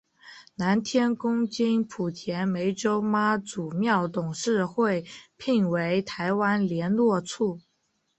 [0.55, 5.05] 南天宫经莆田湄洲妈祖庙董事会
[5.37, 7.59] 聘为台湾连络处。